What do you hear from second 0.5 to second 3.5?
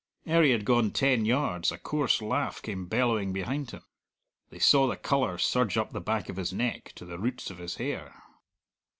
gone ten yards a coarse laugh came bellowing